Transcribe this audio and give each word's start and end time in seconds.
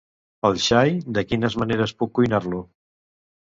El 0.47 0.55
xai 0.67 0.93
de 1.17 1.23
quines 1.33 1.57
maneres 1.65 1.95
puc 2.01 2.13
cuinar-lo? 2.21 2.65